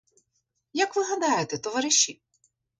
[0.73, 2.21] Як ви гадаєте, товариші?